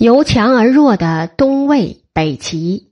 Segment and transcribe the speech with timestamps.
[0.00, 2.90] 由强而弱的东魏北齐。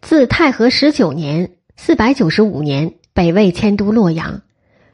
[0.00, 4.42] 自太和十九年（四百九十五年）北魏迁都洛阳，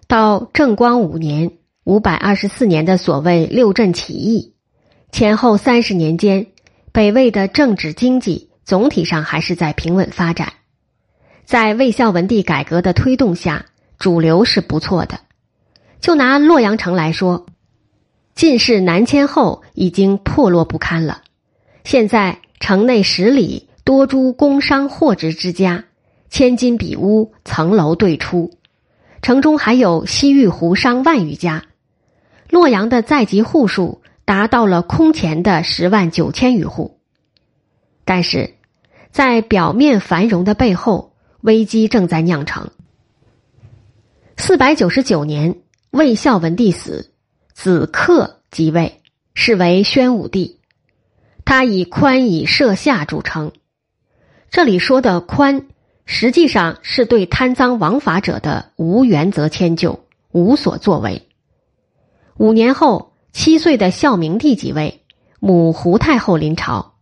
[0.06, 4.54] 到正光五年（五百二十四年）的所谓六镇起义，
[5.10, 6.46] 前后三十年间，
[6.90, 10.54] 北魏的政治经济总体上还是在平稳发展。
[11.44, 13.66] 在魏孝文帝改革的推动下，
[13.98, 15.20] 主流是不错的。
[16.00, 17.44] 就拿洛阳城来说。
[18.34, 21.22] 晋室南迁后，已经破落不堪了。
[21.84, 25.84] 现在城内十里多诸工商货值之家，
[26.30, 28.52] 千金比屋，层楼对出。
[29.20, 31.64] 城中还有西域胡商万余家。
[32.48, 36.98] 洛阳的在籍户数达到了空前的十万九千余户。
[38.04, 38.54] 但是，
[39.10, 42.70] 在表面繁荣的背后，危机正在酿成。
[44.36, 47.11] 四百九十九年，魏孝文帝死。
[47.62, 49.02] 子克即位，
[49.34, 50.58] 是为宣武帝。
[51.44, 53.52] 他以宽以摄下著称。
[54.50, 55.68] 这里说的宽，
[56.04, 60.00] 实际上是对贪赃枉法者的无原则迁就，
[60.32, 61.28] 无所作为。
[62.36, 65.04] 五年后，七岁的孝明帝即位，
[65.38, 66.94] 母胡太后临朝。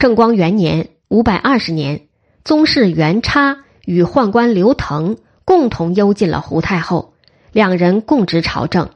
[0.00, 2.08] 正光元年（五百二十年），
[2.44, 7.14] 宗室元叉与宦官刘腾共同幽禁了胡太后，
[7.52, 8.90] 两人共执朝政。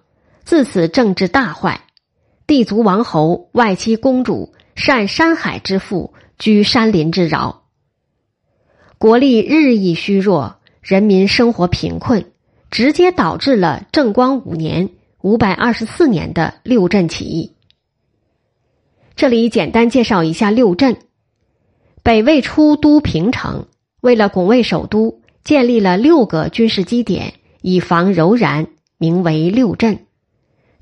[0.45, 1.83] 自此政治大坏，
[2.47, 7.63] 帝族王侯、外戚公主善山海之富，居山林之饶。
[8.99, 12.33] 国力日益虚弱，人民生活贫困，
[12.71, 14.91] 直接导致了正光五年
[15.23, 17.53] （五百二十四年）的六镇起义。
[19.15, 20.97] 这里简单介绍一下六镇：
[22.03, 23.67] 北魏初都平城，
[24.01, 28.67] 为了拱卫首都，建立了六个军事基点，以防柔然，
[28.99, 30.07] 名为六镇。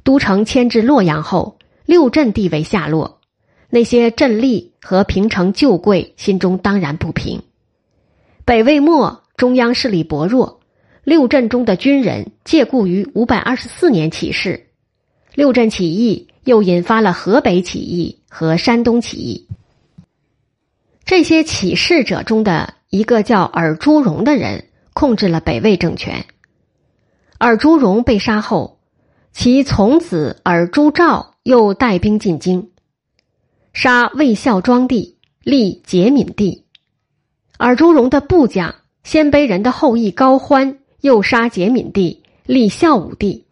[0.03, 3.20] 都城迁至洛阳后，六镇地位下落，
[3.69, 7.43] 那些镇吏和平城旧贵心中当然不平。
[8.45, 10.60] 北魏末，中央势力薄弱，
[11.05, 14.69] 六镇中的军人借故于五百二十四年起事，
[15.34, 19.47] 六镇起义又引发了河北起义和山东起义。
[21.05, 26.25] 这些起事者中的一个叫尔朱荣的人，控制了北魏政权。
[27.39, 28.79] 尔朱荣被杀后。
[29.32, 32.68] 其从子尔朱兆又带兵进京，
[33.72, 36.64] 杀魏孝庄帝，立节敏帝。
[37.58, 38.74] 尔朱荣的部将
[39.04, 43.46] 鲜卑人的后裔高欢又杀节敏帝，立孝武帝。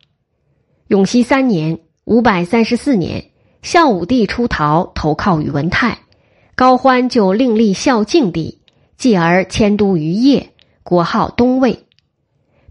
[0.89, 3.31] 永熙三年（五百三十四年），
[3.63, 6.01] 孝武帝出逃，投靠宇文泰，
[6.55, 8.59] 高欢就另立孝敬帝，
[8.97, 10.49] 继而迁都于邺，
[10.83, 11.85] 国号东魏。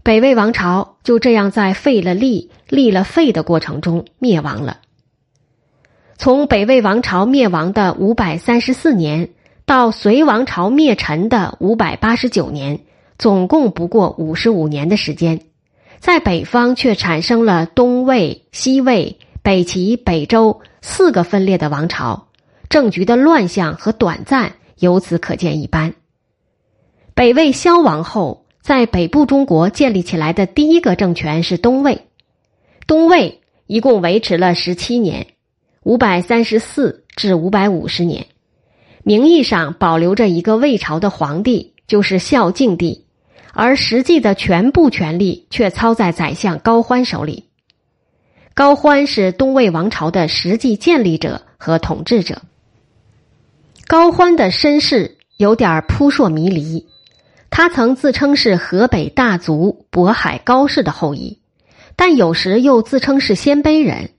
[0.08, 4.78] 北魏王朝就这样在废了立、立了废的过程中灭亡了。
[6.16, 9.28] 从北魏王朝灭亡的五百三十四年
[9.66, 12.80] 到隋王朝灭陈的五百八十九年，
[13.18, 15.42] 总共不过五十五年的时间，
[15.98, 22.28] 在北方却产生了东魏、西魏、北齐、北周四个分裂的王朝，
[22.70, 25.92] 政局的乱象和短暂由此可见一斑。
[27.12, 28.46] 北魏消亡后。
[28.60, 32.02] 在北部中国建立起来的第一个政权是东魏，
[32.86, 35.26] 东魏一共维持了十七年，
[35.82, 38.26] 五百三十四至五百五十年，
[39.04, 43.06] 名义上保留着一个魏朝的皇帝，就是孝敬帝，
[43.54, 47.44] 而实际的全部权力却操在宰相高欢手里。
[48.54, 52.42] 高欢是东魏王朝的实际建立者和统治者。
[53.86, 56.86] 高欢的身世有点扑朔迷离。
[57.50, 61.40] 他曾自称是河北大族渤海高氏的后裔，
[61.96, 64.10] 但有时又自称是鲜卑人。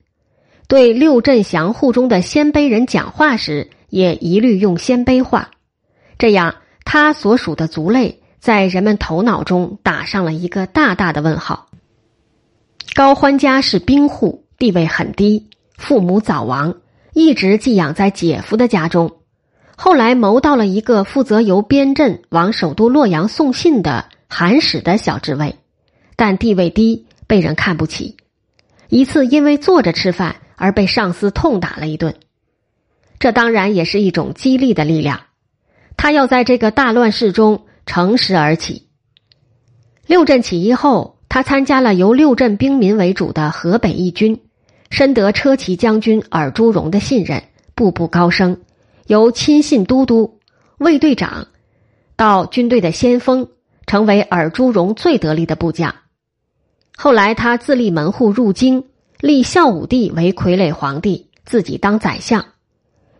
[0.68, 5.50] 对六镇降户中的鲜卑人讲话时，也一律用鲜卑话。
[6.18, 6.54] 这样，
[6.84, 11.68] 他所属的族类在人们头脑中打上了一个大大的问号。
[12.94, 16.74] 高欢家是兵户，地位很低，父母早亡，
[17.14, 19.19] 一直寄养在姐夫的家中。
[19.82, 25.56] 后来谋到了一个负责由边镇往首都洛阳送信的韩使的小职位，
[26.16, 28.18] 但地位低，被人看不起。
[28.90, 32.14] 一次因为坐着吃饭而被上司痛打了一顿，
[33.18, 35.18] 这当然也是一种激励的力量。
[35.96, 38.86] 他要在这个大乱世中乘势而起。
[40.06, 44.42] 六镇起义后，他参加了由六镇兵民为主的河北义军，
[44.90, 47.42] 深得车骑将军尔朱荣的信任，
[47.74, 48.60] 步步高升。
[49.10, 50.38] 由亲信都督、
[50.78, 51.48] 卫队长
[52.14, 53.48] 到军队的先锋，
[53.84, 55.96] 成为尔朱荣最得力的部将。
[56.96, 58.84] 后来他自立门户入京，
[59.18, 62.44] 立孝武帝为傀儡皇帝，自己当宰相，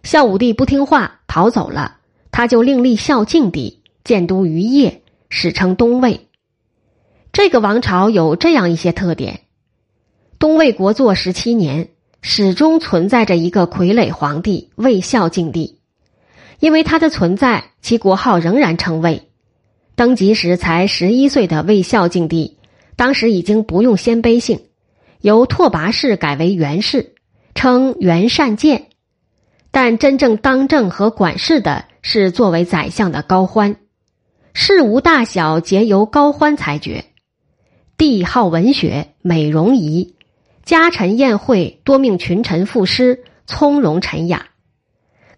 [0.05, 1.97] 孝武帝不听话逃走了，
[2.31, 6.29] 他就另立孝敬帝，建都于邺，史称东魏。
[7.33, 9.41] 这个王朝有这样一些特点：
[10.39, 11.89] 东魏国祚十七年，
[12.23, 15.80] 始终存在着一个傀儡皇帝魏孝敬帝。
[16.61, 19.29] 因为他的存在，其国号仍然称魏。
[19.97, 22.59] 登基时才十一岁的魏孝敬帝，
[22.97, 24.61] 当时已经不用鲜卑姓，
[25.21, 27.15] 由拓跋氏改为元氏，
[27.55, 28.87] 称元善建。
[29.71, 33.77] 但真正当政和管事的是作为宰相的高欢，
[34.53, 37.05] 事无大小皆由高欢裁决。
[37.97, 40.15] 帝好文学，美容仪，
[40.65, 44.50] 家臣宴会多命群臣赋诗，从容沉雅。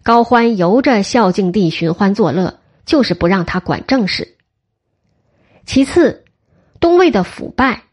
[0.03, 4.35] 高欢由着孝敬帝寻欢作乐，就是不让他管政事。
[5.65, 6.25] 其次，
[6.81, 7.83] 东魏的腐败。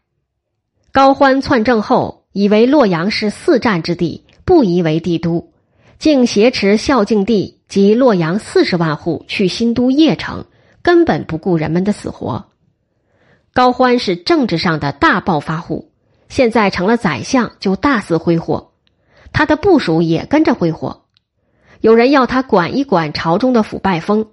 [0.91, 5.53] 高欢篡政后，以为洛阳是四战之地，不宜为帝都，
[5.99, 10.43] 竟挟持孝敬帝及洛阳四十万户去新都邺城，
[10.81, 12.47] 根本不顾人们的死活。
[13.53, 15.93] 高欢是政治上的大暴发户，
[16.27, 18.73] 现在成了宰相就大肆挥霍，
[19.31, 21.00] 他的部属也跟着挥霍。
[21.81, 24.27] 有人要他管一管朝中的腐败风，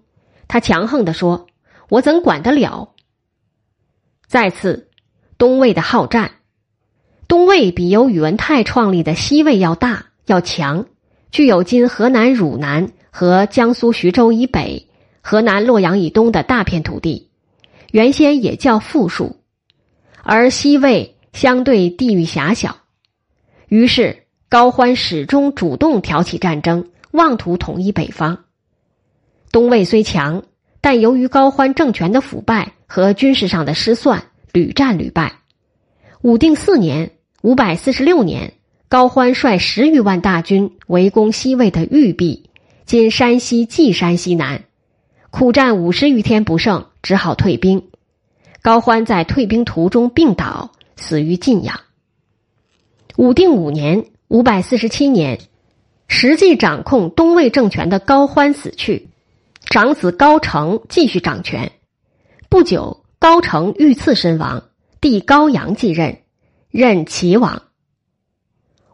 [0.47, 1.47] 他强横的说
[1.89, 2.95] ：“我怎管得了？”
[4.29, 4.91] 再次，
[5.39, 6.33] 东魏的好战，
[7.27, 10.85] 东魏比由宇文泰创立的西魏要大要强，
[11.31, 14.87] 具有今河南汝南和江苏徐州以北、
[15.23, 17.31] 河南洛阳以东的大片土地，
[17.93, 19.37] 原先也叫富庶，
[20.23, 22.77] 而西魏相对地域狭小，
[23.69, 26.91] 于是高欢始终主动挑起战争。
[27.11, 28.45] 妄图统一北方。
[29.51, 30.43] 东魏虽强，
[30.81, 35.39] 但由于高欢政权的腐败和军事上的失算，屡战屡败。
[36.21, 37.13] 武定四年
[37.43, 38.53] （五百四十六年），
[38.89, 42.51] 高欢率十余万大军围攻西魏的玉壁
[42.85, 44.65] （今山西稷山西南），
[45.31, 47.89] 苦战五十余天不胜，只好退兵。
[48.61, 51.81] 高欢在退兵途中病倒，死于晋阳。
[53.17, 55.39] 武定五年（五百四十七年）。
[56.09, 59.09] 实际掌控东魏政权的高欢死去，
[59.67, 61.71] 长子高澄继续掌权。
[62.49, 64.65] 不久，高澄遇刺身亡，
[65.01, 66.19] 弟高阳继任，
[66.71, 67.63] 任齐王。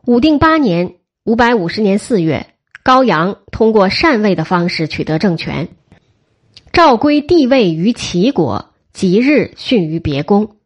[0.04, 2.48] 武定八年（五百五十年四月），
[2.82, 5.68] 高阳通过禅位的方式取得政权，
[6.72, 10.56] 诏归帝位于齐国，即日逊于别宫。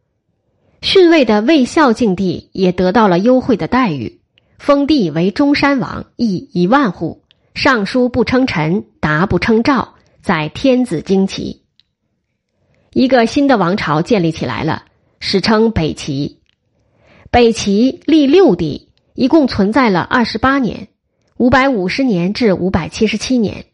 [0.80, 4.17] 逊位的魏孝静帝也得到了优惠的待遇。
[4.58, 7.22] 封地为中山王，邑一万户。
[7.54, 11.62] 尚书不称臣，达不称赵，在天子旌旗。
[12.92, 14.84] 一个新的王朝建立起来了，
[15.20, 16.40] 史称北齐。
[17.30, 20.88] 北齐历六帝，一共存在了二十八年，
[21.36, 23.66] 五百五十年至五百七十七年。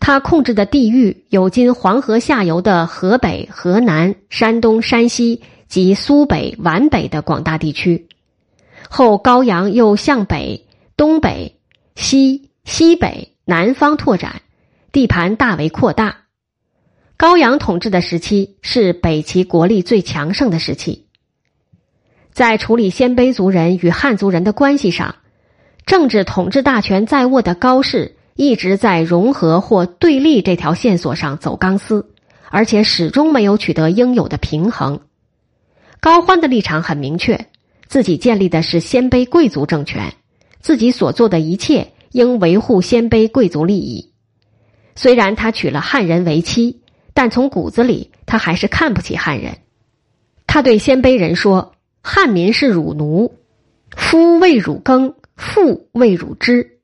[0.00, 8.08] 他控制的地域有今黄河下游的河北、河南、山东、山西及苏北、皖北的广大地区。
[8.88, 10.66] 后高阳又向北、
[10.96, 11.60] 东北、
[11.94, 14.42] 西、西北、南方拓展，
[14.92, 16.18] 地盘大为扩大。
[17.16, 21.06] 高阳统治的时期是北齐国力最强盛的时期。
[22.32, 25.14] 在处理鲜卑族人与汉族人的关系上，
[25.86, 32.10] 政治统治大权在握的高氏一直在融合或对立这条线索上走钢丝，
[32.50, 35.00] 而且始终没有取得应有的平衡。
[36.00, 37.46] 高欢的立场很明确。
[37.94, 40.14] 自己建立的是鲜卑贵族政权，
[40.60, 44.10] 自己所做的一切应维护鲜卑贵族利益。
[44.96, 46.80] 虽然他娶了汉人为妻，
[47.12, 49.58] 但从骨子里他还是看不起汉人。
[50.44, 53.36] 他对鲜卑人说：“汉民是汝奴，
[53.96, 56.80] 夫为汝耕，妇为汝织。”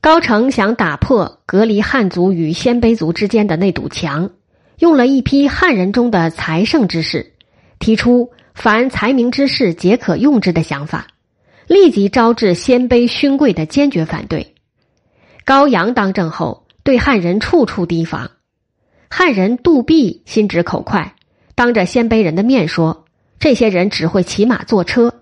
[0.00, 4.30] 高澄想打破隔离汉族与鲜卑族之间的那堵墙，
[4.78, 7.34] 用了一批汉人中的才胜之士，
[7.78, 8.30] 提出。
[8.54, 11.08] 凡才名之士皆可用之的想法，
[11.66, 14.54] 立即招致鲜卑勋贵的坚决反对。
[15.44, 18.30] 高阳当政后，对汉人处处提防。
[19.10, 21.16] 汉人杜弼心直口快，
[21.54, 23.04] 当着鲜卑人的面说
[23.40, 25.20] ：“这些人只会骑马坐车。”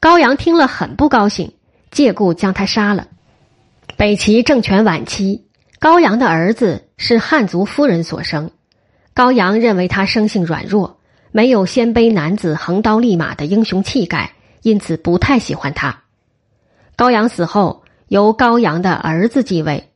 [0.00, 1.54] 高阳听了很不高兴，
[1.90, 3.08] 借故将他杀了。
[3.96, 5.46] 北齐政权晚期，
[5.80, 8.50] 高阳的儿子是汉族夫人所生，
[9.14, 10.97] 高阳认为他生性软弱。
[11.30, 14.32] 没有鲜卑男子横刀立马的英雄气概，
[14.62, 16.04] 因此不太喜欢他。
[16.96, 19.90] 高阳死后，由高阳的儿子继位。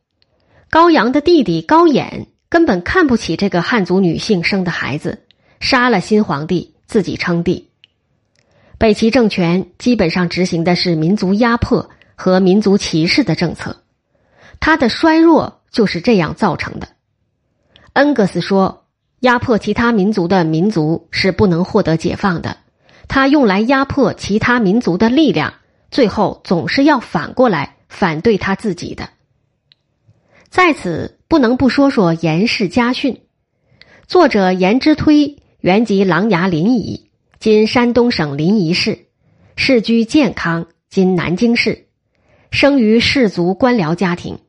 [0.69, 5.23] 高阳的弟弟高演根本看不起这个汉族女性生的孩子，
[5.59, 7.69] 杀了新皇帝，自己称帝。
[8.77, 13.83] 北齐政权基本上执行的是民族压迫和民族歧视的政策，
[14.59, 16.87] 他的衰弱就是这样造成的。
[17.93, 18.82] 恩格斯说
[19.23, 22.57] ：“压迫其他民族的民族是不能获得解放的，
[23.07, 25.53] 他用来压迫其他民族的力量，
[25.91, 29.09] 最后总是要反过来反对他自己的。”
[30.51, 33.21] 在此不能不说说严氏家训。
[34.07, 37.03] 作者严之推原籍琅琊临沂，
[37.39, 39.05] 今山东省临沂市，
[39.55, 41.87] 世居建康，今南京市，
[42.51, 44.39] 生于士族官僚家庭。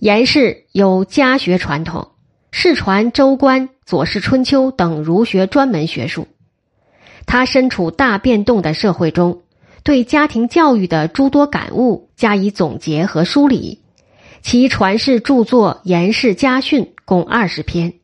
[0.00, 2.09] 严氏有家学传统，
[2.52, 6.26] 世传《周官》《左氏春秋》等儒学专门学术。
[7.24, 9.42] 他身处大变动的社会中，
[9.84, 13.78] 对家庭教育的诸多感悟加以总结和梳理。
[14.42, 17.94] 其传世著作《颜氏家训》共二十篇，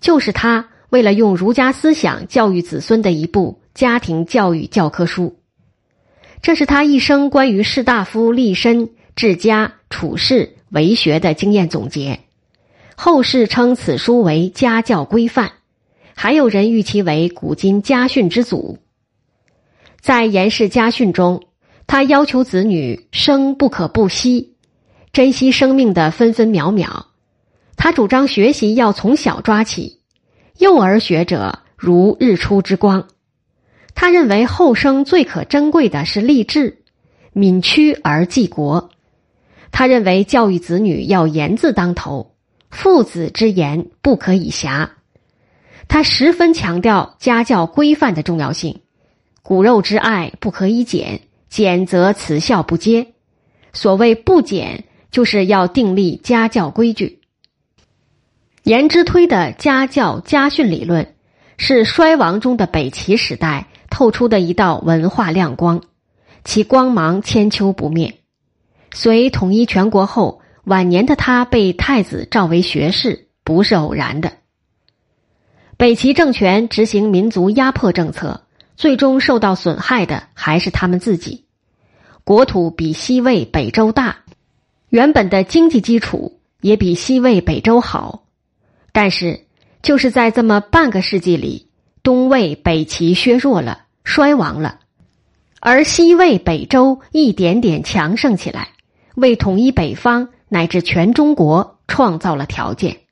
[0.00, 5.38] 就是他为了用儒家思想教育子孙的一部家庭教育教科书。
[6.40, 12.20] 这是他一生关于士大夫立身、治家、处世、为学的经验总结。
[13.00, 15.52] 后世称此书为家教规范，
[16.16, 18.78] 还有人誉其为古今家训之祖。
[20.00, 21.44] 在《严氏家训》中，
[21.86, 24.56] 他要求子女生不可不惜。
[25.12, 27.06] 珍惜生命的分分秒秒，
[27.76, 30.00] 他主张学习要从小抓起，
[30.58, 33.06] 幼儿学者如日出之光。
[33.94, 36.82] 他认为后生最可珍贵的是立志，
[37.32, 38.90] 敏屈而济国。
[39.70, 42.32] 他认为教育子女要严字当头，
[42.70, 44.92] 父子之言不可以狭。
[45.88, 48.80] 他十分强调家教规范的重要性，
[49.42, 53.14] 骨肉之爱不可以减，减则慈孝不接。
[53.72, 54.84] 所谓不减。
[55.10, 57.20] 就是要订立家教规矩。
[58.62, 61.14] 颜之推的家教家训理论，
[61.56, 65.82] 是衰亡中的北齐时代透出的一道文化亮光，
[66.44, 68.18] 其光芒千秋不灭。
[68.92, 74.34] 隋统一全国后，晚年的他被太子召为学士，不是偶然的。
[75.78, 78.42] 北齐政权执行民族压迫政策，
[78.76, 81.46] 最终受到损害的还是他们自己。
[82.22, 84.18] 国土比西魏、北周大。
[84.90, 88.24] 原本的经济基础也比西魏、北周好，
[88.92, 89.46] 但是
[89.82, 91.68] 就是在这么半个世纪里，
[92.02, 94.80] 东魏、北齐削弱了、衰亡了，
[95.60, 98.68] 而西魏、北周一点点强盛起来，
[99.14, 103.07] 为统一北方乃至全中国创造了条件。